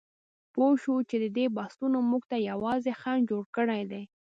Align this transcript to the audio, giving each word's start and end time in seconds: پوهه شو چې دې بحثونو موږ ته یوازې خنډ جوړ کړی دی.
پوهه 0.53 0.75
شو 0.83 0.95
چې 1.09 1.15
دې 1.35 1.45
بحثونو 1.57 1.97
موږ 2.09 2.23
ته 2.31 2.37
یوازې 2.51 2.91
خنډ 3.01 3.23
جوړ 3.31 3.43
کړی 3.55 3.81
دی. 3.91 4.03